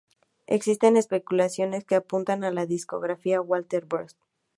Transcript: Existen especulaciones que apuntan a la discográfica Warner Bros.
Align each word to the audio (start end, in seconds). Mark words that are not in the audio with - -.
Existen 0.47 0.97
especulaciones 0.97 1.83
que 1.85 1.93
apuntan 1.93 2.43
a 2.43 2.49
la 2.49 2.65
discográfica 2.65 3.39
Warner 3.39 3.85
Bros. 3.85 4.15